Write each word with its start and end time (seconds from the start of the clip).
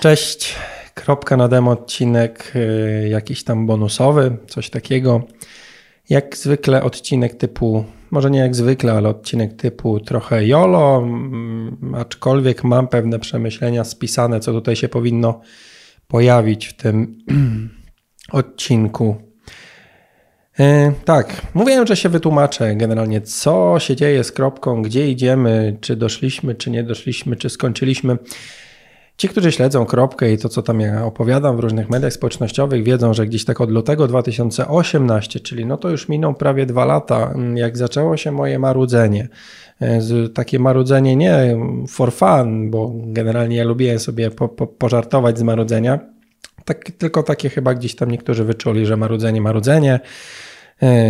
Cześć, 0.00 0.56
kropka 0.94 1.36
na 1.36 1.48
demo 1.48 1.70
odcinek 1.70 2.52
y, 2.56 3.08
jakiś 3.08 3.44
tam 3.44 3.66
bonusowy, 3.66 4.36
coś 4.46 4.70
takiego. 4.70 5.22
Jak 6.10 6.36
zwykle 6.36 6.82
odcinek 6.82 7.34
typu, 7.34 7.84
może 8.10 8.30
nie 8.30 8.38
jak 8.38 8.56
zwykle, 8.56 8.92
ale 8.92 9.08
odcinek 9.08 9.56
typu 9.56 10.00
trochę 10.00 10.46
YOLO, 10.46 10.98
mm, 10.98 11.94
aczkolwiek 11.94 12.64
mam 12.64 12.88
pewne 12.88 13.18
przemyślenia 13.18 13.84
spisane, 13.84 14.40
co 14.40 14.52
tutaj 14.52 14.76
się 14.76 14.88
powinno 14.88 15.40
pojawić 16.08 16.66
w 16.66 16.72
tym 16.72 17.18
odcinku. 18.32 19.16
E, 20.60 20.92
tak, 21.04 21.42
mówiłem, 21.54 21.86
że 21.86 21.96
się 21.96 22.08
wytłumaczę 22.08 22.76
generalnie, 22.76 23.20
co 23.20 23.74
się 23.78 23.96
dzieje 23.96 24.24
z 24.24 24.32
kropką, 24.32 24.82
gdzie 24.82 25.10
idziemy, 25.10 25.76
czy 25.80 25.96
doszliśmy, 25.96 26.54
czy 26.54 26.70
nie 26.70 26.82
doszliśmy, 26.82 27.36
czy 27.36 27.48
skończyliśmy. 27.48 28.18
Ci, 29.18 29.28
którzy 29.28 29.52
śledzą 29.52 29.86
kropkę 29.86 30.32
i 30.32 30.38
to, 30.38 30.48
co 30.48 30.62
tam 30.62 30.80
ja 30.80 31.04
opowiadam 31.04 31.56
w 31.56 31.60
różnych 31.60 31.90
mediach 31.90 32.12
społecznościowych, 32.12 32.84
wiedzą, 32.84 33.14
że 33.14 33.26
gdzieś 33.26 33.44
tak 33.44 33.60
od 33.60 33.70
lutego 33.70 34.08
2018, 34.08 35.40
czyli 35.40 35.66
no 35.66 35.76
to 35.76 35.90
już 35.90 36.08
miną 36.08 36.34
prawie 36.34 36.66
dwa 36.66 36.84
lata, 36.84 37.34
jak 37.54 37.76
zaczęło 37.76 38.16
się 38.16 38.32
moje 38.32 38.58
marudzenie. 38.58 39.28
E, 39.80 40.00
takie 40.34 40.58
marudzenie 40.58 41.16
nie 41.16 41.56
for 41.88 42.12
fun, 42.12 42.70
bo 42.70 42.92
generalnie 42.94 43.56
ja 43.56 43.64
lubię 43.64 43.98
sobie 43.98 44.30
po, 44.30 44.48
po, 44.48 44.66
pożartować 44.66 45.38
z 45.38 45.42
marudzenia, 45.42 45.98
tak, 46.64 46.90
tylko 46.98 47.22
takie 47.22 47.48
chyba 47.48 47.74
gdzieś 47.74 47.96
tam 47.96 48.10
niektórzy 48.10 48.44
wyczuli, 48.44 48.86
że 48.86 48.96
marudzenie, 48.96 49.40
marudzenie. 49.40 50.00
E, 50.82 51.08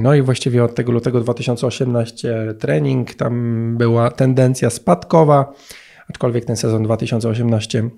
no 0.00 0.14
i 0.14 0.22
właściwie 0.22 0.64
od 0.64 0.74
tego 0.74 0.92
lutego 0.92 1.20
2018 1.20 2.54
trening, 2.58 3.14
tam 3.14 3.74
była 3.76 4.10
tendencja 4.10 4.70
spadkowa, 4.70 5.52
aczkolwiek 6.10 6.44
ten 6.44 6.56
sezon 6.56 6.82
2018 6.82 7.90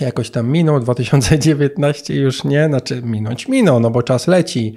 jakoś 0.00 0.30
tam 0.30 0.50
minął, 0.50 0.80
2019 0.80 2.14
już 2.14 2.44
nie, 2.44 2.66
znaczy 2.66 3.02
minąć 3.02 3.48
minął, 3.48 3.80
no 3.80 3.90
bo 3.90 4.02
czas 4.02 4.26
leci. 4.26 4.74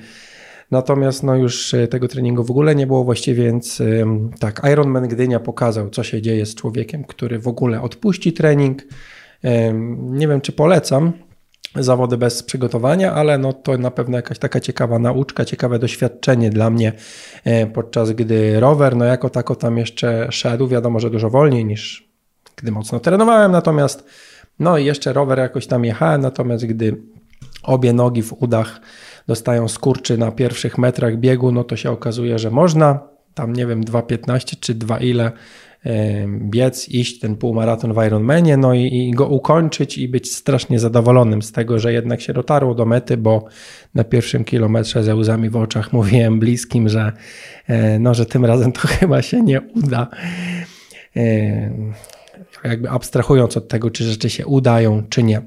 Natomiast 0.71 1.23
no 1.23 1.35
już 1.35 1.73
e, 1.73 1.87
tego 1.87 2.07
treningu 2.07 2.43
w 2.43 2.51
ogóle 2.51 2.75
nie 2.75 2.87
było 2.87 3.03
właściwie, 3.03 3.43
więc 3.43 3.81
tak, 4.39 4.61
Ironman 4.73 5.07
Gdynia 5.07 5.39
pokazał, 5.39 5.89
co 5.89 6.03
się 6.03 6.21
dzieje 6.21 6.45
z 6.45 6.55
człowiekiem, 6.55 7.03
który 7.03 7.39
w 7.39 7.47
ogóle 7.47 7.81
odpuści 7.81 8.33
trening. 8.33 8.83
Nie 9.99 10.27
wiem, 10.27 10.41
czy 10.41 10.51
polecam, 10.51 11.13
zawody 11.75 12.17
bez 12.17 12.43
przygotowania, 12.43 13.13
ale 13.13 13.37
no 13.37 13.53
to 13.53 13.77
na 13.77 13.91
pewno 13.91 14.17
jakaś 14.17 14.39
taka 14.39 14.59
ciekawa 14.59 14.99
nauczka, 14.99 15.45
ciekawe 15.45 15.79
doświadczenie 15.79 16.49
dla 16.49 16.69
mnie, 16.69 16.93
e, 17.43 17.67
podczas 17.67 18.11
gdy 18.11 18.59
rower, 18.59 18.95
no 18.95 19.05
jako 19.05 19.29
tako 19.29 19.55
tam 19.55 19.77
jeszcze 19.77 20.27
szedł, 20.31 20.67
wiadomo, 20.67 20.99
że 20.99 21.09
dużo 21.09 21.29
wolniej 21.29 21.65
niż 21.65 22.14
gdy 22.55 22.71
mocno 22.71 22.99
trenowałem, 22.99 23.51
natomiast 23.51 24.05
no 24.59 24.77
i 24.77 24.85
jeszcze 24.85 25.13
rower 25.13 25.39
jakoś 25.39 25.67
tam 25.67 25.85
jechałem, 25.85 26.21
natomiast 26.21 26.65
gdy 26.65 26.97
obie 27.63 27.93
nogi 27.93 28.23
w 28.23 28.33
udach 28.33 28.81
dostają 29.27 29.67
skurczy 29.67 30.17
na 30.17 30.31
pierwszych 30.31 30.77
metrach 30.77 31.17
biegu, 31.17 31.51
no 31.51 31.63
to 31.63 31.75
się 31.75 31.91
okazuje, 31.91 32.39
że 32.39 32.51
można 32.51 32.99
tam 33.33 33.53
nie 33.53 33.65
wiem 33.65 33.83
2.15 33.83 34.59
czy 34.59 34.73
2 34.73 34.99
ile 34.99 35.31
biec, 36.27 36.89
iść 36.89 37.19
ten 37.19 37.35
półmaraton 37.35 37.93
w 37.93 38.05
Ironmanie, 38.07 38.57
no 38.57 38.73
i, 38.73 38.81
i, 38.81 39.11
go 39.11 39.27
ukończyć 39.27 39.97
i 39.97 40.07
być 40.07 40.35
strasznie 40.35 40.79
zadowolonym 40.79 41.41
z 41.41 41.51
tego, 41.51 41.79
że 41.79 41.93
jednak 41.93 42.21
się 42.21 42.33
dotarło 42.33 42.75
do 42.75 42.85
mety, 42.85 43.17
bo 43.17 43.45
na 43.95 44.03
pierwszym 44.03 44.43
kilometrze 44.43 45.03
ze 45.03 45.15
łzami 45.15 45.49
w 45.49 45.55
oczach 45.55 45.93
mówiłem 45.93 46.39
bliskim, 46.39 46.89
że, 46.89 47.11
e, 47.67 47.99
no, 47.99 48.13
że 48.13 48.25
tym 48.25 48.45
razem 48.45 48.71
to 48.71 48.87
chyba 48.99 49.21
się 49.21 49.41
nie 49.41 49.61
uda. 49.61 50.07
Jakby 52.63 52.89
abstrahując 52.89 53.57
od 53.57 53.67
tego, 53.67 53.91
czy 53.91 54.03
rzeczy 54.03 54.29
się 54.29 54.45
udają, 54.45 55.03
czy 55.09 55.23
nie. 55.23 55.41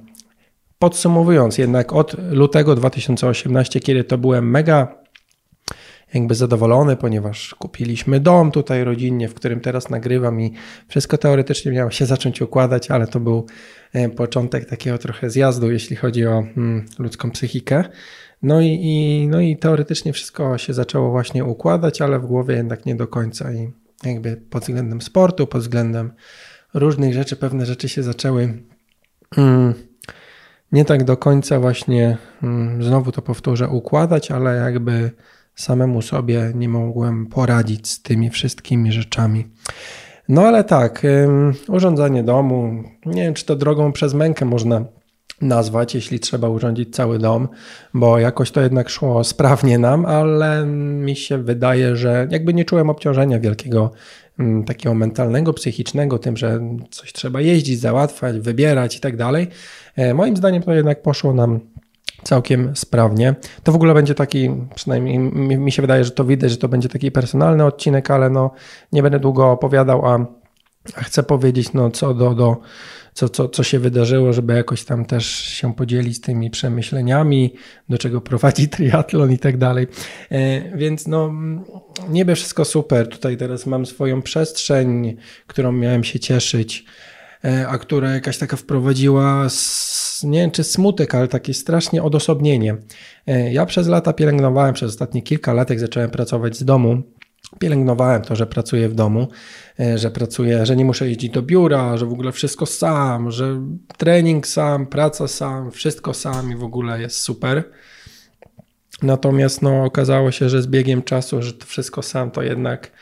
Podsumowując, 0.79 1.59
jednak 1.59 1.93
od 1.93 2.17
lutego 2.31 2.75
2018, 2.75 3.81
kiedy 3.81 4.05
to 4.05 4.19
byłem 4.19 4.51
mega 4.51 4.99
jakby 6.15 6.35
zadowolony, 6.35 6.97
ponieważ 6.97 7.55
kupiliśmy 7.55 8.21
dom 8.21 8.51
tutaj 8.51 8.85
rodzinnie, 8.85 9.29
w 9.29 9.35
którym 9.35 9.61
teraz 9.61 9.91
nagrywam 9.91 10.41
i 10.41 10.53
wszystko 10.89 11.19
teoretycznie 11.19 11.73
miało 11.73 11.91
się 11.91 12.07
zacząć 12.07 12.43
układać, 12.43 12.91
ale 12.91 13.07
to 13.07 13.21
był 13.21 13.47
e, 13.93 14.09
początek 14.09 14.65
takiego 14.65 14.99
trochę 14.99 15.31
zjazdu, 15.31 15.71
jeśli 15.71 15.97
chodzi 15.97 16.27
o 16.27 16.43
hmm, 16.55 16.87
ludzką 16.99 17.31
psychikę. 17.31 17.85
No 18.43 18.61
i, 18.61 18.67
i, 18.67 19.29
no 19.29 19.41
i 19.41 19.57
teoretycznie 19.57 20.13
wszystko 20.13 20.59
się 20.59 20.75
zaczęło 20.75 21.11
właśnie 21.11 21.45
układać, 21.45 22.03
ale 22.03 22.19
w 22.19 22.27
głowie 22.27 22.55
jednak 22.55 22.87
nie 22.87 22.95
do 22.95 23.07
końca 23.07 23.53
i 23.53 23.71
jakby 24.05 24.37
pod 24.37 24.63
względem 24.63 25.03
sportu, 25.03 25.47
pod 25.47 25.63
względem 25.63 26.13
różnych 26.75 27.15
rzeczy, 27.15 27.37
pewne 27.37 27.67
rzeczy 27.67 27.89
się 27.89 28.03
zaczęły 28.03 28.63
hmm, 29.35 29.75
nie 30.73 30.85
tak 30.85 31.05
do 31.05 31.17
końca 31.17 31.61
właśnie, 31.61 32.17
hmm, 32.41 32.83
znowu 32.83 33.13
to 33.13 33.23
powtórzę, 33.23 33.69
układać, 33.69 34.31
ale 34.31 34.57
jakby 34.57 35.11
samemu 35.55 36.03
sobie 36.03 36.53
nie 36.55 36.69
mogłem 36.69 37.27
poradzić 37.27 37.89
z 37.89 38.03
tymi 38.03 38.31
wszystkimi 38.31 38.93
rzeczami. 38.93 39.47
No 40.29 40.43
ale 40.43 40.65
tak, 40.65 41.03
urządzanie 41.69 42.23
domu, 42.23 42.83
nie 43.07 43.23
wiem 43.23 43.35
czy 43.35 43.45
to 43.45 43.57
drogą 43.57 43.93
przez 43.93 44.15
mękę 44.15 44.45
można 44.45 44.85
nazwać, 45.41 45.95
jeśli 45.95 46.21
trzeba 46.21 46.49
urządzić 46.49 46.95
cały 46.95 47.19
dom, 47.19 47.49
bo 47.95 48.19
jakoś 48.19 48.51
to 48.51 48.61
jednak 48.61 48.89
szło 48.89 49.25
sprawnie 49.25 49.79
nam, 49.79 50.07
ale 50.07 50.67
mi 50.67 51.17
się 51.17 51.39
wydaje, 51.39 51.97
że 51.97 52.29
jakby 52.31 52.55
nie 52.55 52.65
czułem 52.65 52.91
obciążenia 52.91 53.41
wielkiego, 53.41 53.91
takiego 54.67 54.95
mentalnego, 54.95 55.53
psychicznego, 55.53 56.19
tym, 56.19 56.37
że 56.37 56.61
coś 56.91 57.13
trzeba 57.13 57.41
jeździć, 57.41 57.81
załatwiać, 57.81 58.41
wybierać 58.41 58.97
i 58.97 59.01
tak 59.01 59.17
dalej. 59.17 59.49
E, 59.97 60.15
moim 60.15 60.37
zdaniem 60.37 60.63
to 60.63 60.75
jednak 60.75 61.03
poszło 61.03 61.35
nam 61.35 61.61
całkiem 62.23 62.77
sprawnie. 62.77 63.35
To 63.63 63.73
w 63.73 63.75
ogóle 63.75 63.95
będzie 63.95 64.15
taki, 64.15 64.51
przynajmniej 64.75 65.19
mi 65.59 65.73
się 65.73 65.83
wydaje, 65.83 66.05
że 66.05 66.11
to 66.11 66.25
widać, 66.25 66.51
że 66.51 66.57
to 66.57 66.69
będzie 66.69 66.89
taki 66.89 67.11
personalny 67.11 67.65
odcinek, 67.65 68.11
ale 68.11 68.31
no 68.31 68.51
nie 68.93 69.03
będę 69.03 69.21
długo 69.21 69.51
opowiadał, 69.51 70.07
a, 70.07 70.27
chcę 70.97 71.23
powiedzieć 71.23 71.73
no 71.73 71.91
co 71.91 72.15
do, 72.15 72.35
do 72.35 72.57
co, 73.19 73.29
co, 73.29 73.49
co 73.49 73.63
się 73.63 73.79
wydarzyło, 73.79 74.33
żeby 74.33 74.55
jakoś 74.55 74.85
tam 74.85 75.05
też 75.05 75.27
się 75.27 75.75
podzielić 75.75 76.21
tymi 76.21 76.51
przemyśleniami, 76.51 77.55
do 77.89 77.99
czego 77.99 78.21
prowadzi 78.21 78.69
triatlon 78.75 79.33
i 79.33 79.39
tak 79.39 79.57
dalej. 79.57 79.87
E, 80.31 80.77
więc 80.77 81.07
no 81.07 81.33
niby 82.09 82.35
wszystko 82.35 82.65
super. 82.65 83.09
Tutaj 83.09 83.37
teraz 83.37 83.67
mam 83.67 83.87
swoją 83.87 84.23
przestrzeń, 84.23 85.17
którą 85.47 85.73
miałem 85.73 86.05
się 86.05 86.21
cieszyć, 86.21 86.85
e, 87.45 87.69
a 87.69 87.79
która 87.79 88.11
jakaś 88.11 88.39
taka 88.39 88.57
wprowadziła 88.57 89.49
nie 90.23 90.41
wiem 90.41 90.51
czy 90.51 90.65
smutek, 90.65 91.15
ale 91.15 91.29
takie 91.29 91.55
strasznie 91.55 92.03
odosobnienie. 92.03 92.77
E, 93.27 93.53
ja 93.53 93.67
przez 93.67 93.89
lata 93.89 94.13
pielęgnowałem, 94.13 94.75
przez 94.75 94.91
ostatnie 94.91 95.23
kilka 95.23 95.53
lat, 95.53 95.71
jak 95.71 95.81
zacząłem 95.81 96.11
pracować 96.11 96.57
z 96.57 96.65
domu, 96.65 97.03
pielęgnowałem 97.59 98.23
to, 98.23 98.37
że 98.37 98.47
pracuję 98.47 98.89
w 98.89 98.95
domu, 98.95 99.29
e, 99.81 99.99
że 99.99 100.11
pracuję, 100.11 100.67
że 100.67 100.77
nie 100.77 100.85
muszę 100.85 101.09
jeździć 101.09 101.31
do 101.33 101.43
biura, 101.43 101.97
że 101.97 102.07
w 102.07 102.13
ogóle 102.13 102.33
wszystko 102.33 102.67
sam, 102.67 103.31
że 103.31 103.63
trening 103.97 104.47
sam, 104.47 104.87
praca 104.87 105.29
sam, 105.29 105.71
wszystko 105.71 106.15
sam 106.15 106.53
i 106.53 106.57
w 106.57 106.65
ogóle 106.65 107.01
jest 107.01 107.21
super. 107.21 107.65
Natomiast 109.03 109.63
no, 109.63 109.85
okazało 109.85 110.31
się, 110.31 110.49
że 110.49 110.63
z 110.63 110.67
biegiem 110.67 111.03
czasu, 111.03 111.43
że 111.43 111.53
to 111.53 111.67
wszystko 111.67 112.03
sam 112.03 112.31
to 112.31 112.43
jednak 112.43 112.93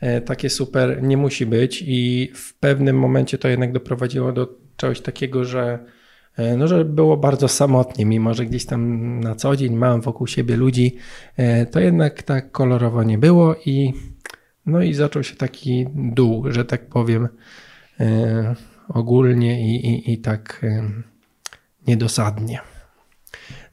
e, 0.00 0.20
takie 0.20 0.50
super 0.50 1.02
nie 1.02 1.16
musi 1.16 1.46
być 1.46 1.84
i 1.86 2.32
w 2.34 2.54
pewnym 2.54 2.98
momencie 2.98 3.38
to 3.38 3.48
jednak 3.48 3.72
doprowadziło 3.72 4.32
do 4.32 4.54
czegoś 4.76 5.00
takiego, 5.00 5.44
że 5.44 5.78
no, 6.56 6.68
że 6.68 6.84
było 6.84 7.16
bardzo 7.16 7.48
samotnie, 7.48 8.06
mimo 8.06 8.34
że 8.34 8.46
gdzieś 8.46 8.66
tam 8.66 9.20
na 9.20 9.34
co 9.34 9.56
dzień 9.56 9.76
mam 9.76 10.00
wokół 10.00 10.26
siebie 10.26 10.56
ludzi, 10.56 10.96
e, 11.36 11.66
to 11.66 11.80
jednak 11.80 12.22
tak 12.22 12.52
kolorowo 12.52 13.02
nie 13.02 13.18
było 13.18 13.54
i 13.66 13.92
no 14.66 14.82
i 14.82 14.94
zaczął 14.94 15.22
się 15.22 15.36
taki 15.36 15.86
dół, 15.94 16.44
że 16.50 16.64
tak 16.64 16.88
powiem, 16.88 17.28
e, 18.00 18.54
ogólnie 18.88 19.74
i, 19.74 19.86
i, 19.86 20.12
i 20.12 20.18
tak 20.18 20.66
niedosadnie. 21.86 22.58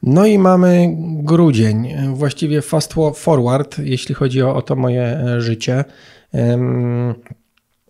No 0.02 0.26
i 0.26 0.38
mamy 0.38 0.96
grudzień, 1.22 1.88
właściwie 2.14 2.62
fast 2.62 2.94
forward, 3.14 3.78
jeśli 3.78 4.14
chodzi 4.14 4.42
o, 4.42 4.54
o 4.54 4.62
to 4.62 4.76
moje 4.76 5.24
życie. 5.38 5.84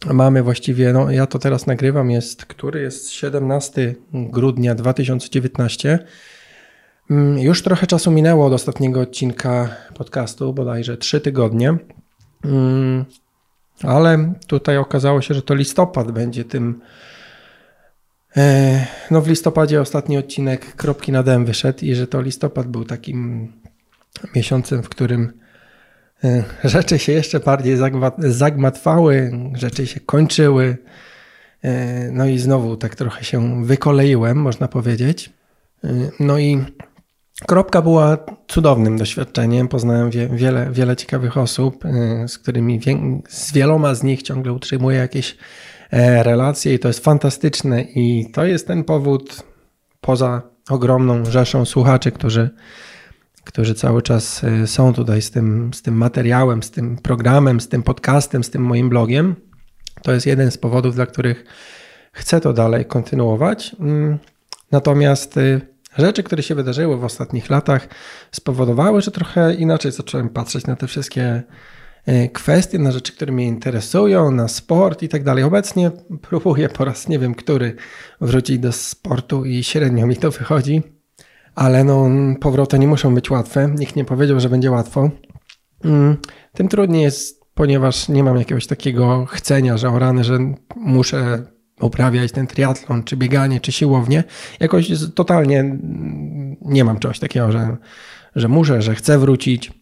Mamy 0.04 0.42
właściwie, 0.42 0.92
no 0.92 1.10
ja 1.10 1.26
to 1.26 1.38
teraz 1.38 1.66
nagrywam, 1.66 2.10
jest, 2.10 2.46
który 2.46 2.80
jest 2.80 3.10
17 3.10 3.94
grudnia 4.12 4.74
2019. 4.74 5.98
Mm, 7.10 7.38
już 7.38 7.62
trochę 7.62 7.86
czasu 7.86 8.10
minęło 8.10 8.46
od 8.46 8.52
ostatniego 8.52 9.00
odcinka 9.00 9.76
podcastu, 9.94 10.52
bodajże 10.52 10.96
3 10.96 11.20
tygodnie. 11.20 11.76
Mm, 12.44 13.04
ale 13.82 14.32
tutaj 14.46 14.76
okazało 14.76 15.20
się, 15.20 15.34
że 15.34 15.42
to 15.42 15.54
listopad 15.54 16.12
będzie 16.12 16.44
tym. 16.44 16.80
E, 18.36 18.86
no, 19.10 19.20
w 19.20 19.28
listopadzie 19.28 19.80
ostatni 19.80 20.18
odcinek 20.18 20.76
Kropki 20.76 21.12
na 21.12 21.22
Dem 21.22 21.44
wyszedł 21.44 21.84
i 21.84 21.94
że 21.94 22.06
to 22.06 22.20
listopad 22.20 22.66
był 22.66 22.84
takim 22.84 23.52
miesiącem, 24.34 24.82
w 24.82 24.88
którym 24.88 25.32
rzeczy 26.64 26.98
się 26.98 27.12
jeszcze 27.12 27.40
bardziej 27.40 27.76
zagmatwały, 28.18 29.32
rzeczy 29.54 29.86
się 29.86 30.00
kończyły. 30.00 30.76
No 32.12 32.26
i 32.26 32.38
znowu 32.38 32.76
tak 32.76 32.94
trochę 32.94 33.24
się 33.24 33.64
wykoleiłem, 33.64 34.36
można 34.38 34.68
powiedzieć. 34.68 35.32
No 36.20 36.38
i 36.38 36.64
Kropka 37.46 37.82
była 37.82 38.18
cudownym 38.48 38.96
doświadczeniem. 38.98 39.68
Poznałem 39.68 40.10
wie, 40.10 40.28
wiele, 40.28 40.70
wiele 40.72 40.96
ciekawych 40.96 41.36
osób, 41.36 41.84
z 42.26 42.38
którymi 42.38 42.80
z 43.28 43.52
wieloma 43.52 43.94
z 43.94 44.02
nich 44.02 44.22
ciągle 44.22 44.52
utrzymuję 44.52 44.98
jakieś 44.98 45.36
relacje 46.22 46.74
i 46.74 46.78
to 46.78 46.88
jest 46.88 47.04
fantastyczne 47.04 47.82
i 47.82 48.30
to 48.32 48.44
jest 48.44 48.66
ten 48.66 48.84
powód 48.84 49.42
poza 50.00 50.42
ogromną 50.70 51.24
rzeszą 51.24 51.64
słuchaczy, 51.64 52.12
którzy 52.12 52.50
którzy 53.46 53.74
cały 53.74 54.02
czas 54.02 54.44
y, 54.44 54.66
są 54.66 54.92
tutaj 54.92 55.22
z 55.22 55.30
tym, 55.30 55.74
z 55.74 55.82
tym 55.82 55.94
materiałem, 55.94 56.62
z 56.62 56.70
tym 56.70 56.96
programem, 56.96 57.60
z 57.60 57.68
tym 57.68 57.82
podcastem, 57.82 58.44
z 58.44 58.50
tym 58.50 58.62
moim 58.62 58.88
blogiem. 58.88 59.36
To 60.02 60.12
jest 60.12 60.26
jeden 60.26 60.50
z 60.50 60.58
powodów, 60.58 60.94
dla 60.94 61.06
których 61.06 61.44
chcę 62.12 62.40
to 62.40 62.52
dalej 62.52 62.84
kontynuować. 62.84 63.76
Mm, 63.80 64.18
natomiast 64.72 65.36
y, 65.36 65.60
rzeczy, 65.98 66.22
które 66.22 66.42
się 66.42 66.54
wydarzyły 66.54 66.98
w 66.98 67.04
ostatnich 67.04 67.50
latach, 67.50 67.88
spowodowały, 68.32 69.00
że 69.00 69.10
trochę 69.10 69.54
inaczej 69.54 69.92
zacząłem 69.92 70.28
patrzeć 70.28 70.66
na 70.66 70.76
te 70.76 70.86
wszystkie 70.86 71.42
y, 72.08 72.28
kwestie, 72.32 72.78
na 72.78 72.92
rzeczy, 72.92 73.12
które 73.12 73.32
mnie 73.32 73.46
interesują, 73.46 74.30
na 74.30 74.48
sport 74.48 75.02
i 75.02 75.08
tak 75.08 75.24
dalej. 75.24 75.44
Obecnie 75.44 75.90
próbuję 76.22 76.68
po 76.68 76.84
raz 76.84 77.08
nie 77.08 77.18
wiem 77.18 77.34
który 77.34 77.76
wrócić 78.20 78.58
do 78.58 78.72
sportu 78.72 79.44
i 79.44 79.64
średnio 79.64 80.06
mi 80.06 80.16
to 80.16 80.30
wychodzi 80.30 80.95
ale 81.56 81.84
no, 81.84 82.08
powroty 82.40 82.78
nie 82.78 82.86
muszą 82.86 83.14
być 83.14 83.30
łatwe. 83.30 83.74
Nikt 83.78 83.96
nie 83.96 84.04
powiedział, 84.04 84.40
że 84.40 84.48
będzie 84.48 84.70
łatwo. 84.70 85.10
Mm, 85.84 86.16
tym 86.52 86.68
trudniej 86.68 87.02
jest, 87.02 87.44
ponieważ 87.54 88.08
nie 88.08 88.24
mam 88.24 88.36
jakiegoś 88.36 88.66
takiego 88.66 89.26
chcenia, 89.26 89.76
że 89.76 89.88
o 89.88 89.98
rany, 89.98 90.24
że 90.24 90.38
muszę 90.76 91.42
uprawiać 91.80 92.32
ten 92.32 92.46
triatlon, 92.46 93.04
czy 93.04 93.16
bieganie, 93.16 93.60
czy 93.60 93.72
siłownię. 93.72 94.24
Jakoś 94.60 94.90
totalnie 95.14 95.78
nie 96.62 96.84
mam 96.84 96.98
czegoś 96.98 97.18
takiego, 97.18 97.52
że, 97.52 97.76
że 98.36 98.48
muszę, 98.48 98.82
że 98.82 98.94
chcę 98.94 99.18
wrócić. 99.18 99.72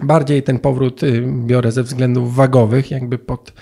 Bardziej 0.00 0.42
ten 0.42 0.58
powrót 0.58 1.02
y, 1.02 1.24
biorę 1.46 1.72
ze 1.72 1.82
względów 1.82 2.34
wagowych, 2.34 2.90
jakby 2.90 3.18
pod, 3.18 3.52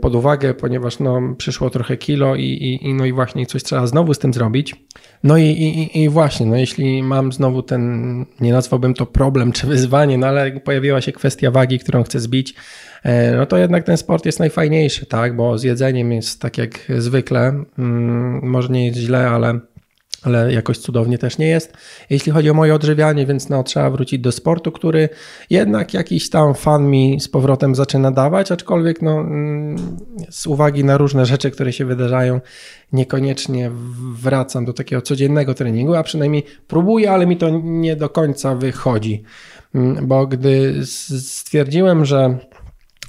pod 0.00 0.14
uwagę, 0.14 0.54
ponieważ 0.54 0.98
no, 0.98 1.20
przyszło 1.38 1.70
trochę 1.70 1.96
kilo 1.96 2.36
i, 2.36 2.42
i, 2.42 2.86
i, 2.88 2.94
no 2.94 3.04
i 3.04 3.12
właśnie 3.12 3.46
coś 3.46 3.62
trzeba 3.62 3.86
znowu 3.86 4.14
z 4.14 4.18
tym 4.18 4.34
zrobić. 4.34 4.74
No 5.22 5.38
i, 5.38 5.44
i, 5.44 6.02
i 6.02 6.08
właśnie, 6.08 6.46
no 6.46 6.56
jeśli 6.56 7.02
mam 7.02 7.32
znowu 7.32 7.62
ten, 7.62 8.24
nie 8.40 8.52
nazwałbym 8.52 8.94
to 8.94 9.06
problem 9.06 9.52
czy 9.52 9.66
wyzwanie, 9.66 10.18
no 10.18 10.26
ale 10.26 10.60
pojawiła 10.60 11.00
się 11.00 11.12
kwestia 11.12 11.50
wagi, 11.50 11.78
którą 11.78 12.02
chcę 12.02 12.20
zbić, 12.20 12.54
e, 13.02 13.36
no 13.36 13.46
to 13.46 13.56
jednak 13.58 13.84
ten 13.84 13.96
sport 13.96 14.26
jest 14.26 14.38
najfajniejszy, 14.38 15.06
tak, 15.06 15.36
bo 15.36 15.58
z 15.58 15.62
jedzeniem 15.62 16.12
jest 16.12 16.40
tak 16.40 16.58
jak 16.58 16.78
zwykle, 16.98 17.64
mm, 17.78 18.40
może 18.42 18.68
nie 18.68 18.86
jest 18.86 18.98
źle, 18.98 19.28
ale 19.28 19.60
ale 20.26 20.52
jakoś 20.52 20.78
cudownie 20.78 21.18
też 21.18 21.38
nie 21.38 21.46
jest. 21.46 21.72
Jeśli 22.10 22.32
chodzi 22.32 22.50
o 22.50 22.54
moje 22.54 22.74
odżywianie, 22.74 23.26
więc 23.26 23.48
no, 23.48 23.62
trzeba 23.62 23.90
wrócić 23.90 24.20
do 24.20 24.32
sportu, 24.32 24.72
który 24.72 25.08
jednak 25.50 25.94
jakiś 25.94 26.30
tam 26.30 26.54
fan 26.54 26.90
mi 26.90 27.20
z 27.20 27.28
powrotem 27.28 27.74
zaczyna 27.74 28.10
dawać, 28.10 28.52
aczkolwiek 28.52 29.02
no, 29.02 29.20
mm, 29.20 29.76
z 30.30 30.46
uwagi 30.46 30.84
na 30.84 30.96
różne 30.96 31.26
rzeczy, 31.26 31.50
które 31.50 31.72
się 31.72 31.84
wydarzają, 31.84 32.40
niekoniecznie 32.92 33.70
wracam 34.14 34.64
do 34.64 34.72
takiego 34.72 35.02
codziennego 35.02 35.54
treningu, 35.54 35.94
a 35.94 36.02
przynajmniej 36.02 36.42
próbuję, 36.68 37.10
ale 37.10 37.26
mi 37.26 37.36
to 37.36 37.50
nie 37.62 37.96
do 37.96 38.08
końca 38.08 38.54
wychodzi. 38.54 39.22
Mm, 39.74 40.06
bo 40.06 40.26
gdy 40.26 40.86
stwierdziłem, 41.20 42.04
że 42.04 42.38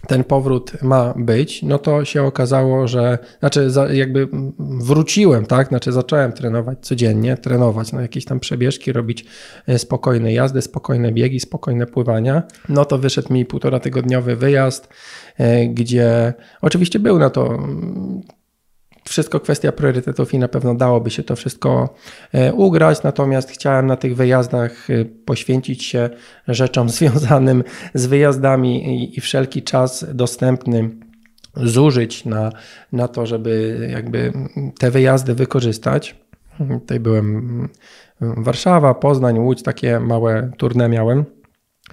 ten 0.08 0.24
powrót 0.24 0.82
ma 0.82 1.14
być, 1.18 1.64
no 1.64 1.80
to 1.80 2.06
się 2.06 2.24
okazało, 2.24 2.88
że 2.88 3.18
znaczy 3.40 3.70
jakby 3.94 4.28
wróciłem, 4.60 5.46
tak? 5.46 5.68
Znaczy 5.68 5.92
zacząłem 5.92 6.32
trenować 6.32 6.78
codziennie, 6.82 7.38
trenować 7.38 7.92
na 7.92 7.96
no 7.96 8.02
jakieś 8.02 8.26
tam 8.26 8.40
przebieżki, 8.40 8.92
robić 8.92 9.26
e, 9.68 9.80
spokojne 9.80 10.34
jazdy, 10.34 10.62
spokojne 10.62 11.12
biegi, 11.12 11.40
spokojne 11.40 11.86
pływania. 11.86 12.44
No 12.70 12.86
to 12.86 12.98
wyszedł 12.98 13.34
mi 13.34 13.46
półtora 13.46 13.80
tygodniowy 13.80 14.36
wyjazd, 14.36 14.88
e, 15.38 15.68
gdzie 15.68 16.34
oczywiście 16.62 17.00
był 17.00 17.20
na 17.20 17.30
to 17.30 17.60
wszystko 19.10 19.40
kwestia 19.40 19.72
priorytetów 19.72 20.34
i 20.34 20.40
na 20.40 20.48
pewno 20.48 20.76
dałoby 20.76 21.10
się 21.10 21.24
to 21.24 21.36
wszystko 21.36 21.96
e, 22.34 22.54
ugrać, 22.54 23.04
natomiast 23.04 23.50
chciałem 23.50 23.88
na 23.88 23.96
tych 23.96 24.16
wyjazdach 24.16 24.90
e, 24.90 25.06
poświęcić 25.06 25.84
się 25.84 26.10
rzeczom 26.48 26.90
związanym 26.98 27.64
z 27.94 28.06
wyjazdami 28.06 29.04
i, 29.18 29.22
wszelki 29.22 29.64
czas 29.64 30.06
dostępny 30.14 30.90
zużyć 31.56 32.26
na, 32.26 32.52
na 32.92 33.08
to, 33.08 33.26
żeby 33.26 33.88
jakby 33.92 34.34
te 34.80 34.92
wyjazdy 34.92 35.34
wykorzystać. 35.34 36.16
Tutaj 36.58 37.00
byłem 37.00 37.70
Warszawa, 38.22 38.94
Poznań, 38.94 39.40
Łódź, 39.40 39.64
takie 39.64 40.00
małe 40.00 40.52
turne 40.58 40.90
miałem. 40.90 41.26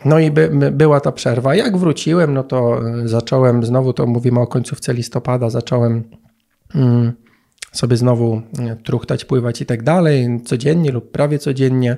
No 0.04 0.18
i 0.18 0.30
by, 0.30 0.48
by, 0.48 0.70
była 0.70 1.00
ta 1.00 1.12
przerwa. 1.12 1.54
Jak 1.54 1.76
wróciłem, 1.76 2.34
no 2.34 2.42
to 2.42 2.80
zacząłem, 3.04 3.64
znowu 3.64 3.92
to 3.92 4.06
mówimy 4.06 4.40
o 4.40 4.46
końcówce 4.46 4.94
listopada, 4.94 5.50
zacząłem 5.50 6.04
Mm, 6.04 6.23
sobie 7.74 7.96
znowu 7.96 8.42
e, 8.58 8.76
truchtać, 8.76 9.24
pływać 9.24 9.60
i 9.60 9.66
tak 9.66 9.82
dalej, 9.82 10.40
codziennie 10.44 10.92
lub 10.92 11.10
prawie 11.10 11.38
codziennie. 11.38 11.96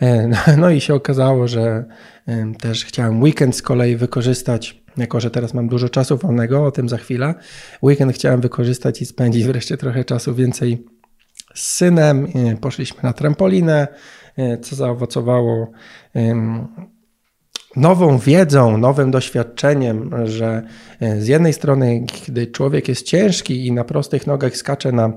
E, 0.00 0.56
no 0.60 0.70
i 0.70 0.80
się 0.80 0.94
okazało, 0.94 1.48
że 1.48 1.84
e, 2.26 2.52
też 2.60 2.84
chciałem 2.84 3.22
weekend 3.22 3.56
z 3.56 3.62
kolei 3.62 3.96
wykorzystać, 3.96 4.82
jako 4.96 5.20
że 5.20 5.30
teraz 5.30 5.54
mam 5.54 5.68
dużo 5.68 5.88
czasu 5.88 6.16
wolnego, 6.16 6.64
o 6.64 6.70
tym 6.70 6.88
za 6.88 6.96
chwilę. 6.96 7.34
Weekend 7.82 8.12
chciałem 8.12 8.40
wykorzystać 8.40 9.02
i 9.02 9.06
spędzić 9.06 9.44
wreszcie 9.52 9.76
trochę 9.76 10.04
czasu 10.04 10.34
więcej 10.34 10.86
z 11.54 11.76
synem. 11.76 12.26
Poszliśmy 12.60 13.02
na 13.02 13.12
trampolinę, 13.12 13.88
co 14.62 14.76
zaowocowało 14.76 15.72
nową 17.76 18.18
wiedzą, 18.18 18.78
nowym 18.78 19.10
doświadczeniem, 19.10 20.10
że 20.24 20.62
e, 21.00 21.20
z 21.20 21.28
jednej 21.28 21.52
strony, 21.52 22.04
gdy 22.28 22.46
człowiek 22.46 22.88
jest 22.88 23.06
ciężki 23.06 23.66
i 23.66 23.72
na 23.72 23.84
prostych 23.84 24.26
nogach 24.26 24.56
skacze 24.56 24.92
na 24.92 25.12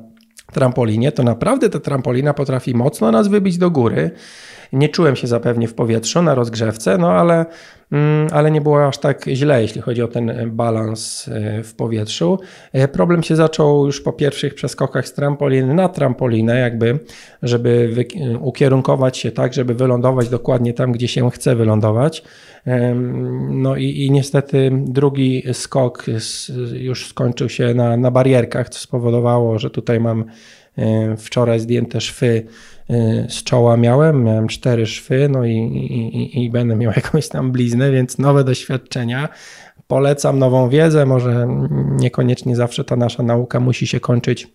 trampolinie, 0.53 1.11
to 1.11 1.23
naprawdę 1.23 1.69
ta 1.69 1.79
trampolina 1.79 2.33
potrafi 2.33 2.75
mocno 2.75 3.11
nas 3.11 3.27
wybić 3.27 3.57
do 3.57 3.71
góry. 3.71 4.11
Nie 4.73 4.89
czułem 4.89 5.15
się 5.15 5.27
zapewnie 5.27 5.67
w 5.67 5.73
powietrzu 5.73 6.21
na 6.21 6.35
rozgrzewce, 6.35 6.97
no 6.97 7.11
ale, 7.11 7.45
ale 8.31 8.51
nie 8.51 8.61
było 8.61 8.87
aż 8.87 8.97
tak 8.97 9.25
źle, 9.27 9.61
jeśli 9.61 9.81
chodzi 9.81 10.01
o 10.01 10.07
ten 10.07 10.51
balans 10.51 11.27
e, 11.27 11.63
w 11.63 11.75
powietrzu. 11.75 12.39
E, 12.73 12.87
problem 12.87 13.23
się 13.23 13.35
zaczął 13.35 13.85
już 13.85 14.01
po 14.01 14.13
pierwszych 14.13 14.53
przeskokach 14.53 15.07
z 15.07 15.13
trampoliny 15.13 15.73
na 15.73 15.89
trampolinę, 15.89 16.59
jakby, 16.59 16.99
żeby 17.43 18.05
ukierunkować 18.39 19.17
się 19.17 19.31
tak, 19.31 19.53
żeby 19.53 19.73
wylądować 19.73 20.29
dokładnie 20.29 20.73
tam, 20.73 20.91
gdzie 20.91 21.07
się 21.07 21.31
chce 21.31 21.55
wylądować. 21.55 22.23
No 23.49 23.75
i, 23.75 24.05
i 24.05 24.11
niestety 24.11 24.71
drugi 24.73 25.43
skok 25.53 26.05
już 26.73 27.07
skończył 27.07 27.49
się 27.49 27.73
na, 27.73 27.97
na 27.97 28.11
barierkach, 28.11 28.69
co 28.69 28.79
spowodowało, 28.79 29.59
że 29.59 29.69
tutaj 29.69 29.99
mam 29.99 30.25
wczoraj 31.17 31.59
zdjęte 31.59 32.01
szwy 32.01 32.45
e, 32.89 32.93
z 33.29 33.43
czoła 33.43 33.77
miałem, 33.77 34.23
miałem 34.23 34.47
cztery 34.47 34.85
szwy, 34.85 35.29
no 35.29 35.45
i, 35.45 35.55
i, 35.55 36.43
i 36.43 36.49
będę 36.49 36.75
miał 36.75 36.91
jakąś 37.01 37.27
tam 37.27 37.51
bliznę, 37.51 37.91
więc 37.91 38.17
nowe 38.17 38.43
doświadczenia. 38.43 39.29
Polecam 39.87 40.39
nową 40.39 40.69
wiedzę, 40.69 41.05
może 41.05 41.47
niekoniecznie 41.89 42.55
zawsze 42.55 42.83
ta 42.83 42.95
nasza 42.95 43.23
nauka 43.23 43.59
musi 43.59 43.87
się 43.87 43.99
kończyć 43.99 44.47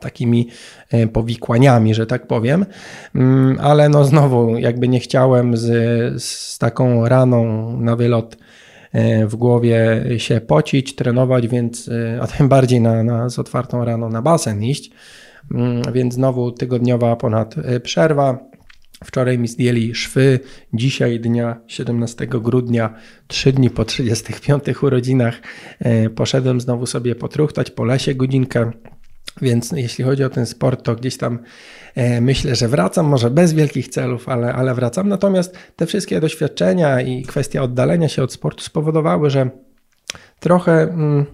takimi 0.00 0.48
e, 0.90 1.06
powikłaniami, 1.06 1.94
że 1.94 2.06
tak 2.06 2.26
powiem, 2.26 2.66
mm, 3.14 3.58
ale 3.60 3.88
no 3.88 4.04
znowu 4.04 4.58
jakby 4.58 4.88
nie 4.88 5.00
chciałem 5.00 5.56
z, 5.56 6.22
z 6.22 6.58
taką 6.58 7.08
raną 7.08 7.72
na 7.80 7.96
wylot 7.96 8.34
e, 8.34 8.51
w 9.26 9.36
głowie 9.36 10.04
się 10.18 10.40
pocić, 10.40 10.94
trenować, 10.94 11.48
więc 11.48 11.90
a 12.20 12.26
tym 12.26 12.48
bardziej 12.48 12.80
na, 12.80 13.02
na, 13.02 13.28
z 13.28 13.38
otwartą 13.38 13.84
raną 13.84 14.08
na 14.08 14.22
basen 14.22 14.64
iść. 14.64 14.90
Mm, 15.50 15.82
więc 15.92 16.14
znowu 16.14 16.52
tygodniowa 16.52 17.16
ponad 17.16 17.54
e, 17.58 17.80
przerwa. 17.80 18.52
Wczoraj 19.04 19.38
mi 19.38 19.48
zdjęli 19.48 19.94
szwy, 19.94 20.40
dzisiaj 20.72 21.20
dnia 21.20 21.60
17 21.66 22.26
grudnia, 22.26 22.94
trzy 23.26 23.52
dni 23.52 23.70
po 23.70 23.84
35 23.84 24.82
urodzinach, 24.82 25.40
e, 25.78 26.10
poszedłem 26.10 26.60
znowu 26.60 26.86
sobie 26.86 27.14
potruchtać 27.14 27.70
po 27.70 27.84
lesie 27.84 28.14
godzinkę, 28.14 28.70
więc 29.40 29.72
jeśli 29.72 30.04
chodzi 30.04 30.24
o 30.24 30.30
ten 30.30 30.46
sport, 30.46 30.82
to 30.82 30.96
gdzieś 30.96 31.16
tam 31.16 31.38
e, 31.94 32.20
myślę, 32.20 32.54
że 32.54 32.68
wracam, 32.68 33.06
może 33.06 33.30
bez 33.30 33.52
wielkich 33.52 33.88
celów, 33.88 34.28
ale, 34.28 34.52
ale 34.52 34.74
wracam. 34.74 35.08
Natomiast 35.08 35.56
te 35.76 35.86
wszystkie 35.86 36.20
doświadczenia 36.20 37.00
i 37.00 37.22
kwestia 37.22 37.62
oddalenia 37.62 38.08
się 38.08 38.22
od 38.22 38.32
sportu 38.32 38.64
spowodowały, 38.64 39.30
że 39.30 39.50
trochę... 40.40 40.72
Mm, 40.82 41.26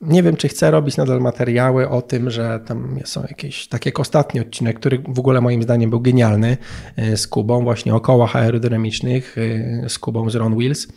nie 0.00 0.22
wiem, 0.22 0.36
czy 0.36 0.48
chcę 0.48 0.70
robić 0.70 0.96
nadal 0.96 1.20
materiały 1.20 1.88
o 1.88 2.02
tym, 2.02 2.30
że 2.30 2.60
tam 2.66 2.98
są 3.04 3.22
jakieś, 3.28 3.68
tak 3.68 3.86
jak 3.86 4.00
ostatni 4.00 4.40
odcinek, 4.40 4.80
który 4.80 5.02
w 5.08 5.18
ogóle 5.18 5.40
moim 5.40 5.62
zdaniem 5.62 5.90
był 5.90 6.00
genialny 6.00 6.56
e, 6.96 7.16
z 7.16 7.26
Kubą, 7.26 7.64
właśnie 7.64 7.94
o 7.94 8.00
kołach 8.00 8.36
aerodynamicznych, 8.36 9.36
e, 9.38 9.88
z 9.88 9.98
Kubą 9.98 10.30
z 10.30 10.34
Ron 10.34 10.56
Wheels. 10.56 10.88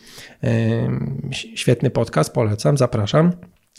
Świetny 1.32 1.90
podcast, 1.90 2.34
polecam, 2.34 2.78
zapraszam. 2.78 3.32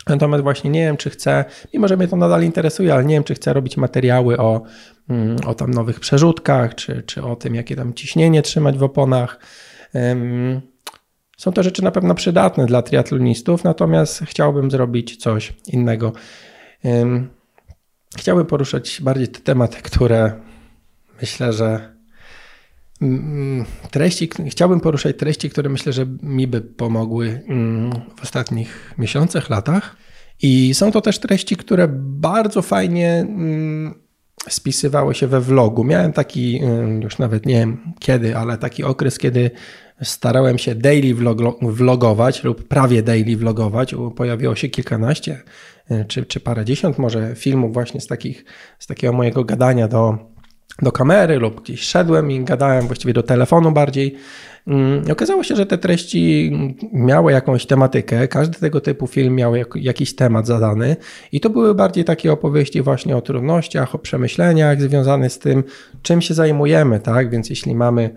Natomiast 0.06 0.42
właśnie 0.42 0.70
nie 0.70 0.80
wiem, 0.80 0.96
czy 0.96 1.10
chcę, 1.10 1.44
mimo 1.74 1.88
że 1.88 1.96
mnie 1.96 2.08
to 2.08 2.16
nadal 2.16 2.42
interesuje, 2.42 2.94
ale 2.94 3.04
nie 3.04 3.14
wiem, 3.14 3.24
czy 3.24 3.34
chcę 3.34 3.52
robić 3.52 3.76
materiały 3.76 4.38
o, 4.38 4.62
mm, 5.08 5.36
o 5.46 5.54
tam 5.54 5.70
nowych 5.70 6.00
przerzutkach, 6.00 6.74
czy, 6.74 7.02
czy 7.06 7.22
o 7.22 7.36
tym, 7.36 7.54
jakie 7.54 7.76
tam 7.76 7.94
ciśnienie 7.94 8.42
trzymać 8.42 8.78
w 8.78 8.82
oponach. 8.82 9.38
Są 11.38 11.52
to 11.52 11.62
rzeczy 11.62 11.84
na 11.84 11.90
pewno 11.90 12.14
przydatne 12.14 12.66
dla 12.66 12.82
triatlonistów, 12.82 13.64
natomiast 13.64 14.22
chciałbym 14.24 14.70
zrobić 14.70 15.16
coś 15.16 15.52
innego. 15.66 16.12
Chciałbym 18.16 18.46
poruszać 18.46 19.00
bardziej 19.02 19.28
te 19.28 19.40
tematy, 19.40 19.82
które 19.82 20.32
myślę, 21.20 21.52
że 21.52 21.97
treści, 23.90 24.30
chciałbym 24.48 24.80
poruszać 24.80 25.16
treści, 25.16 25.50
które 25.50 25.68
myślę, 25.68 25.92
że 25.92 26.06
mi 26.22 26.46
by 26.46 26.60
pomogły 26.60 27.40
mm, 27.48 27.92
w 28.16 28.22
ostatnich 28.22 28.94
miesiącach, 28.98 29.50
latach. 29.50 29.96
I 30.42 30.74
są 30.74 30.92
to 30.92 31.00
też 31.00 31.18
treści, 31.18 31.56
które 31.56 31.88
bardzo 31.98 32.62
fajnie 32.62 33.12
mm, 33.12 33.94
spisywały 34.48 35.14
się 35.14 35.26
we 35.26 35.40
vlogu. 35.40 35.84
Miałem 35.84 36.12
taki, 36.12 36.60
już 37.02 37.18
nawet 37.18 37.46
nie 37.46 37.54
wiem 37.54 37.92
kiedy, 37.98 38.36
ale 38.36 38.58
taki 38.58 38.84
okres, 38.84 39.18
kiedy 39.18 39.50
starałem 40.02 40.58
się 40.58 40.74
daily 40.74 41.14
vlogować 41.62 42.44
lub 42.44 42.68
prawie 42.68 43.02
daily 43.02 43.36
vlogować. 43.36 43.94
Pojawiło 44.16 44.54
się 44.54 44.68
kilkanaście 44.68 45.42
e, 45.90 46.04
czy, 46.04 46.26
czy 46.26 46.40
parędziesiąt 46.40 46.98
może 46.98 47.34
filmów 47.34 47.72
właśnie 47.72 48.00
z, 48.00 48.06
takich, 48.06 48.44
z 48.78 48.86
takiego 48.86 49.12
mojego 49.12 49.44
gadania 49.44 49.88
do, 49.88 50.18
do 50.82 50.92
kamery 50.92 51.38
lub 51.38 51.62
gdzieś 51.62 51.80
szedłem 51.80 52.30
i 52.30 52.44
gadałem 52.44 52.86
właściwie 52.86 53.14
do 53.14 53.22
telefonu 53.22 53.72
bardziej. 53.72 54.14
Mm, 54.66 55.04
okazało 55.12 55.42
się, 55.42 55.56
że 55.56 55.66
te 55.66 55.78
treści 55.78 56.52
miały 56.92 57.32
jakąś 57.32 57.66
tematykę, 57.66 58.28
każdy 58.28 58.58
tego 58.58 58.80
typu 58.80 59.06
film 59.06 59.34
miał 59.34 59.52
jakiś 59.74 60.14
temat 60.14 60.46
zadany 60.46 60.96
i 61.32 61.40
to 61.40 61.50
były 61.50 61.74
bardziej 61.74 62.04
takie 62.04 62.32
opowieści 62.32 62.82
właśnie 62.82 63.16
o 63.16 63.20
trudnościach, 63.20 63.94
o 63.94 63.98
przemyśleniach 63.98 64.80
związanych 64.80 65.32
z 65.32 65.38
tym, 65.38 65.64
czym 66.02 66.20
się 66.20 66.34
zajmujemy, 66.34 67.00
tak? 67.00 67.30
Więc 67.30 67.50
jeśli 67.50 67.74
mamy 67.74 68.10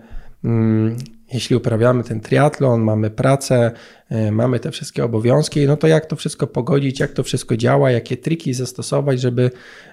jeśli 1.32 1.56
uprawiamy 1.56 2.04
ten 2.04 2.20
triatlon, 2.20 2.80
mamy 2.80 3.10
pracę, 3.10 3.70
e, 4.08 4.30
mamy 4.30 4.60
te 4.60 4.70
wszystkie 4.70 5.04
obowiązki, 5.04 5.66
no 5.66 5.76
to 5.76 5.86
jak 5.86 6.06
to 6.06 6.16
wszystko 6.16 6.46
pogodzić, 6.46 7.00
jak 7.00 7.12
to 7.12 7.22
wszystko 7.22 7.56
działa, 7.56 7.90
jakie 7.90 8.16
triki 8.16 8.54
zastosować, 8.54 9.20
żeby, 9.20 9.50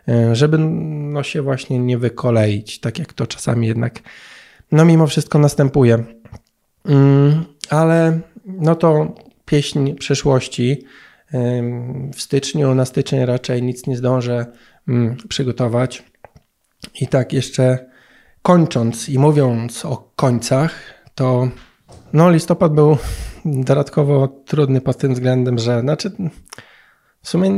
e, 0.08 0.36
żeby 0.36 0.58
no 0.58 1.24
się 1.24 1.42
właśnie 1.42 1.80
nie 1.80 1.98
wykoleić, 1.98 2.80
tak 2.80 3.00
jak 3.00 3.14
to 3.14 3.28
czasami 3.28 3.68
jednak 3.68 4.00
no 4.72 4.86
mimo 4.86 5.08
wszystko 5.08 5.40
następuje. 5.40 6.04
Mm, 6.86 7.46
ale 7.70 8.20
no 8.46 8.76
to 8.76 9.16
pieśń 9.46 9.94
przyszłości. 9.94 10.86
W 12.14 12.22
styczniu, 12.22 12.76
na 12.76 12.86
styczeń 12.86 13.26
raczej 13.26 13.64
nic 13.64 13.88
nie 13.88 13.98
zdążę 13.98 14.46
mm, 14.88 15.18
przygotować. 15.30 16.04
I 17.02 17.08
tak 17.08 17.34
jeszcze 17.34 17.89
kończąc 18.50 19.10
i 19.10 19.20
mówiąc 19.20 19.86
o 19.86 20.12
końcach, 20.16 20.72
to 21.16 21.50
no, 22.14 22.32
listopad 22.32 22.74
był 22.74 22.98
dodatkowo 23.46 24.28
trudny 24.28 24.82
pod 24.82 24.98
tym 24.98 25.14
względem, 25.14 25.60
że 25.60 25.82
znaczy, 25.82 26.12
w 27.22 27.30
sumie 27.30 27.52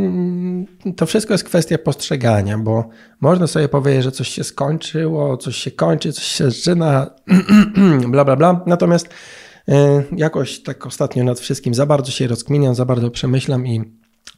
to 0.98 1.06
wszystko 1.06 1.34
jest 1.34 1.44
kwestia 1.44 1.78
postrzegania, 1.78 2.58
bo 2.58 2.90
można 3.22 3.48
sobie 3.48 3.70
powiedzieć, 3.70 4.04
że 4.04 4.12
coś 4.12 4.28
się 4.28 4.44
skończyło, 4.44 5.38
coś 5.38 5.56
się 5.56 5.72
kończy, 5.72 6.14
coś 6.14 6.24
się 6.24 6.52
zaczyna, 6.52 7.10
bla, 8.14 8.26
bla, 8.26 8.36
bla. 8.36 8.64
Natomiast 8.66 9.08
y, 9.08 9.74
jakoś 10.18 10.64
tak 10.64 10.86
ostatnio 10.86 11.24
nad 11.24 11.40
wszystkim 11.40 11.74
za 11.74 11.86
bardzo 11.86 12.12
się 12.12 12.28
rozkminiam, 12.28 12.76
za 12.76 12.86
bardzo 12.86 13.12
przemyślam 13.12 13.68
i 13.68 13.82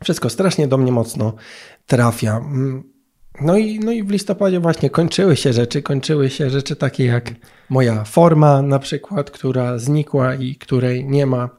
wszystko 0.03 0.29
strasznie 0.29 0.67
do 0.67 0.77
mnie 0.77 0.91
mocno 0.91 1.33
trafia. 1.86 2.41
No 3.41 3.57
i, 3.57 3.79
no 3.79 3.91
i 3.91 4.03
w 4.03 4.09
listopadzie 4.09 4.59
właśnie 4.59 4.89
kończyły 4.89 5.35
się 5.35 5.53
rzeczy, 5.53 5.81
kończyły 5.81 6.29
się 6.29 6.49
rzeczy 6.49 6.75
takie 6.75 7.05
jak 7.05 7.31
moja 7.69 8.03
forma 8.03 8.61
na 8.61 8.79
przykład, 8.79 9.31
która 9.31 9.77
znikła 9.77 10.35
i 10.35 10.55
której 10.55 11.05
nie 11.05 11.25
ma. 11.25 11.49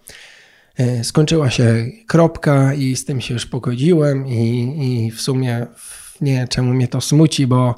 E, 0.77 1.05
skończyła 1.05 1.51
się 1.51 1.87
kropka 2.07 2.75
i 2.75 2.97
z 2.97 3.05
tym 3.05 3.21
się 3.21 3.35
już 3.35 3.47
pogodziłem 3.47 4.27
i, 4.27 4.77
i 4.81 5.11
w 5.11 5.21
sumie 5.21 5.67
nie 6.21 6.49
czemu 6.49 6.75
mnie 6.75 6.89
to 6.89 7.01
smuci, 7.01 7.47
bo, 7.47 7.75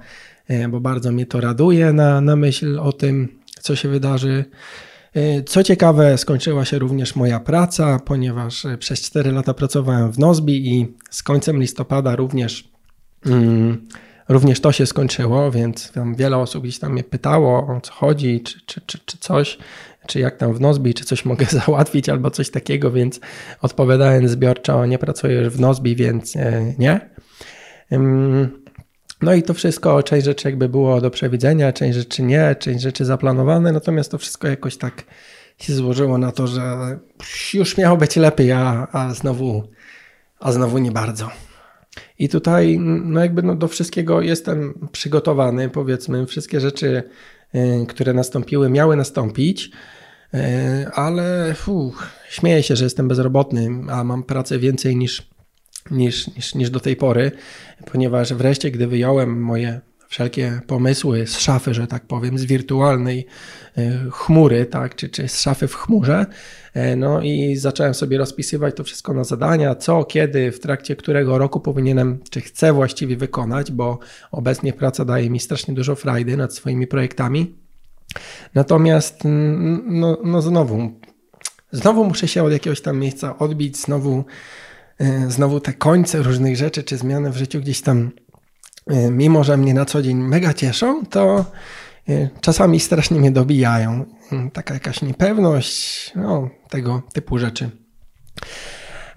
e, 0.48 0.68
bo 0.68 0.80
bardzo 0.80 1.12
mnie 1.12 1.26
to 1.26 1.40
raduje 1.40 1.92
na, 1.92 2.20
na 2.20 2.36
myśl 2.36 2.78
o 2.78 2.92
tym, 2.92 3.28
co 3.60 3.76
się 3.76 3.88
wydarzy. 3.88 4.44
E, 5.14 5.42
co 5.42 5.62
ciekawe, 5.62 6.18
skończyła 6.18 6.64
się 6.64 6.78
również 6.78 7.16
moja 7.16 7.40
praca, 7.40 7.98
ponieważ 7.98 8.66
przez 8.78 9.02
4 9.02 9.32
lata 9.32 9.54
pracowałem 9.54 10.12
w 10.12 10.18
Nozbi 10.18 10.74
i 10.74 10.86
z 11.10 11.22
końcem 11.22 11.60
listopada 11.60 12.16
również 12.16 12.75
również 14.28 14.60
to 14.60 14.72
się 14.72 14.86
skończyło, 14.86 15.50
więc 15.50 15.92
wiele 16.16 16.36
osób 16.36 16.62
gdzieś 16.62 16.78
tam 16.78 16.92
mnie 16.92 17.04
pytało 17.04 17.76
o 17.76 17.80
co 17.80 17.92
chodzi, 17.92 18.40
czy, 18.40 18.60
czy, 18.66 18.80
czy, 18.86 18.98
czy 19.06 19.18
coś, 19.18 19.58
czy 20.06 20.20
jak 20.20 20.36
tam 20.36 20.54
w 20.54 20.60
Nozbi, 20.60 20.94
czy 20.94 21.04
coś 21.04 21.24
mogę 21.24 21.46
załatwić 21.66 22.08
albo 22.08 22.30
coś 22.30 22.50
takiego, 22.50 22.90
więc 22.90 23.20
odpowiadając 23.62 24.30
zbiorczo, 24.30 24.86
nie 24.86 24.98
pracuję 24.98 25.34
już 25.34 25.48
w 25.48 25.60
Nozbi, 25.60 25.96
więc 25.96 26.36
e, 26.36 26.74
nie. 26.78 27.00
No 29.22 29.34
i 29.34 29.42
to 29.42 29.54
wszystko, 29.54 30.02
część 30.02 30.24
rzeczy 30.24 30.48
jakby 30.48 30.68
było 30.68 31.00
do 31.00 31.10
przewidzenia, 31.10 31.72
część 31.72 31.98
rzeczy 31.98 32.22
nie, 32.22 32.56
część 32.58 32.82
rzeczy 32.82 33.04
zaplanowane, 33.04 33.72
natomiast 33.72 34.10
to 34.10 34.18
wszystko 34.18 34.48
jakoś 34.48 34.76
tak 34.76 35.04
się 35.58 35.74
złożyło 35.74 36.18
na 36.18 36.32
to, 36.32 36.46
że 36.46 36.98
już 37.54 37.76
miało 37.76 37.96
być 37.96 38.16
lepiej, 38.16 38.52
a, 38.52 38.86
a 38.92 39.14
znowu, 39.14 39.62
a 40.40 40.52
znowu 40.52 40.78
nie 40.78 40.92
bardzo. 40.92 41.30
I 42.18 42.28
tutaj, 42.28 42.78
no 42.80 43.20
jakby 43.20 43.42
no 43.42 43.54
do 43.54 43.68
wszystkiego 43.68 44.20
jestem 44.20 44.88
przygotowany, 44.92 45.68
powiedzmy, 45.68 46.26
wszystkie 46.26 46.60
rzeczy, 46.60 47.02
y, 47.54 47.86
które 47.88 48.12
nastąpiły, 48.12 48.70
miały 48.70 48.96
nastąpić, 48.96 49.70
y, 50.34 50.38
ale 50.92 51.54
fuh, 51.54 52.08
śmieję 52.28 52.62
się, 52.62 52.76
że 52.76 52.84
jestem 52.84 53.08
bezrobotny, 53.08 53.70
a 53.90 54.04
mam 54.04 54.22
pracę 54.22 54.58
więcej 54.58 54.96
niż, 54.96 55.30
niż, 55.90 56.34
niż, 56.36 56.54
niż 56.54 56.70
do 56.70 56.80
tej 56.80 56.96
pory, 56.96 57.32
ponieważ 57.92 58.34
wreszcie, 58.34 58.70
gdy 58.70 58.86
wyjąłem 58.86 59.42
moje 59.42 59.80
wszelkie 60.08 60.60
pomysły 60.66 61.26
z 61.26 61.38
szafy, 61.38 61.74
że 61.74 61.86
tak 61.86 62.06
powiem, 62.06 62.38
z 62.38 62.44
wirtualnej 62.44 63.26
e, 63.76 63.92
chmury, 64.10 64.66
tak, 64.66 64.96
czy, 64.96 65.08
czy 65.08 65.28
z 65.28 65.40
szafy 65.40 65.68
w 65.68 65.74
chmurze. 65.74 66.26
E, 66.74 66.96
no 66.96 67.20
i 67.22 67.56
zacząłem 67.56 67.94
sobie 67.94 68.18
rozpisywać 68.18 68.76
to 68.76 68.84
wszystko 68.84 69.14
na 69.14 69.24
zadania, 69.24 69.74
co, 69.74 70.04
kiedy, 70.04 70.52
w 70.52 70.60
trakcie 70.60 70.96
którego 70.96 71.38
roku 71.38 71.60
powinienem, 71.60 72.18
czy 72.30 72.40
chcę 72.40 72.72
właściwie 72.72 73.16
wykonać, 73.16 73.72
bo 73.72 73.98
obecnie 74.32 74.72
praca 74.72 75.04
daje 75.04 75.30
mi 75.30 75.40
strasznie 75.40 75.74
dużo 75.74 75.94
frajdy 75.94 76.36
nad 76.36 76.54
swoimi 76.54 76.86
projektami. 76.86 77.54
Natomiast, 78.54 79.20
no, 79.84 80.18
no 80.24 80.42
znowu, 80.42 80.90
znowu 81.72 82.04
muszę 82.04 82.28
się 82.28 82.42
od 82.42 82.52
jakiegoś 82.52 82.80
tam 82.80 82.98
miejsca 82.98 83.38
odbić, 83.38 83.76
znowu, 83.76 84.24
e, 84.98 85.30
znowu 85.30 85.60
te 85.60 85.72
końce 85.72 86.22
różnych 86.22 86.56
rzeczy, 86.56 86.82
czy 86.82 86.96
zmiany 86.96 87.30
w 87.30 87.36
życiu 87.36 87.60
gdzieś 87.60 87.80
tam 87.80 88.10
mimo 89.10 89.44
że 89.44 89.56
mnie 89.56 89.74
na 89.74 89.84
co 89.84 90.02
dzień 90.02 90.16
mega 90.16 90.54
cieszą, 90.54 91.06
to 91.06 91.44
e, 92.08 92.28
czasami 92.40 92.80
strasznie 92.80 93.20
mnie 93.20 93.30
dobijają. 93.30 94.04
Mm, 94.32 94.50
taka 94.50 94.74
jakaś 94.74 95.02
niepewność, 95.02 96.12
no, 96.14 96.50
tego 96.68 97.02
typu 97.12 97.38
rzeczy. 97.38 97.70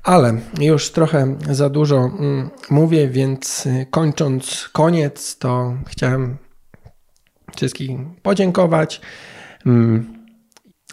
Ale 0.04 0.38
już 0.60 0.92
trochę 0.92 1.36
za 1.50 1.70
dużo 1.70 1.98
mm, 1.98 2.50
mówię, 2.70 3.08
więc 3.08 3.68
e, 3.68 3.86
kończąc 3.86 4.70
koniec, 4.74 5.38
to 5.38 5.78
chciałem 5.88 6.38
wszystkim 7.56 8.16
podziękować 8.22 9.02
mm, 9.66 10.14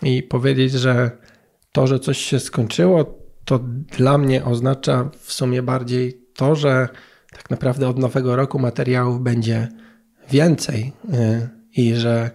i 0.02 0.22
powiedzieć, 0.22 0.72
że 0.72 1.10
to, 1.72 1.86
że 1.86 2.00
coś 2.00 2.18
się 2.18 2.40
skończyło, 2.40 3.18
to 3.44 3.58
dla 3.98 4.18
mnie 4.18 4.44
oznacza 4.44 5.10
w 5.18 5.32
sumie 5.32 5.62
bardziej 5.62 6.26
to, 6.34 6.54
że 6.54 6.88
tak 7.36 7.50
naprawdę 7.50 7.88
od 7.88 7.98
nowego 7.98 8.36
roku 8.36 8.58
materiałów 8.58 9.22
będzie 9.22 9.68
więcej 10.30 10.92
y, 11.14 11.48
i 11.76 11.94
że 11.94 12.30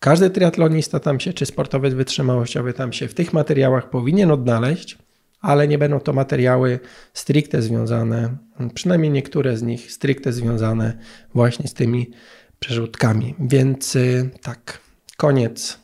każdy 0.00 0.30
triatlonista 0.30 1.00
tam 1.00 1.20
się, 1.20 1.32
czy 1.32 1.46
sportowiec 1.46 1.94
wytrzymałościowy 1.94 2.72
tam 2.72 2.92
się 2.92 3.08
w 3.08 3.14
tych 3.14 3.32
materiałach 3.32 3.90
powinien 3.90 4.30
odnaleźć, 4.30 4.98
ale 5.40 5.68
nie 5.68 5.78
będą 5.78 6.00
to 6.00 6.12
materiały 6.12 6.80
stricte 7.14 7.62
związane, 7.62 8.36
przynajmniej 8.74 9.10
niektóre 9.10 9.56
z 9.56 9.62
nich 9.62 9.92
stricte 9.92 10.32
związane 10.32 10.98
właśnie 11.34 11.68
z 11.68 11.74
tymi 11.74 12.10
przerzutkami. 12.58 13.34
Więc 13.38 13.96
y, 13.96 14.30
tak, 14.42 14.78
koniec 15.16 15.78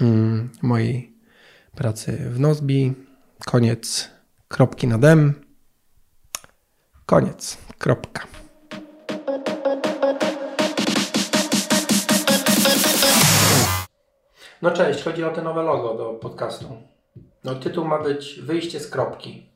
mm, 0.00 0.50
mojej 0.62 1.12
pracy 1.76 2.18
w 2.30 2.40
Nozbi, 2.40 2.94
koniec 3.46 4.10
kropki 4.48 4.86
na 4.86 4.98
dem. 4.98 5.45
Koniec. 7.06 7.58
Kropka. 7.78 8.26
No 14.62 14.70
cześć, 14.70 15.04
chodzi 15.04 15.24
o 15.24 15.30
te 15.30 15.42
nowe 15.42 15.62
logo 15.62 15.94
do 15.94 16.12
podcastu. 16.12 16.64
No 17.44 17.54
tytuł 17.54 17.84
ma 17.84 17.98
być 17.98 18.40
Wyjście 18.40 18.80
z 18.80 18.90
kropki. 18.90 19.50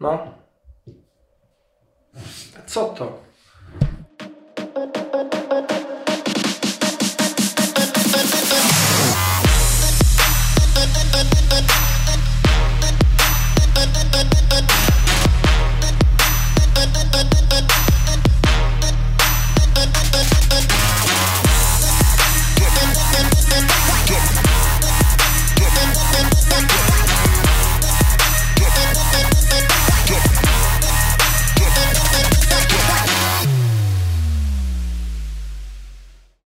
No. 0.00 0.18
Co 2.66 2.84
to? 2.84 3.25